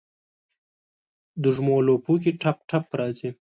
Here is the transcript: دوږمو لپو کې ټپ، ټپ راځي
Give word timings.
دوږمو 1.43 1.77
لپو 1.87 2.13
کې 2.21 2.31
ټپ، 2.41 2.57
ټپ 2.69 2.85
راځي 2.99 3.29